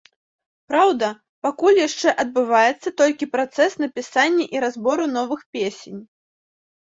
Праўда, 0.69 1.09
пакуль 1.47 1.77
яшчэ 1.87 2.13
адбываецца 2.23 2.89
толькі 3.03 3.27
працэс 3.35 3.71
напісання 3.83 4.45
і 4.57 4.63
разбору 4.67 5.05
новых 5.19 5.45
песень. 5.59 6.01